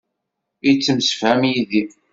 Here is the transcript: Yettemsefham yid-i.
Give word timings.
Yettemsefham 0.65 1.41
yid-i. 1.49 1.83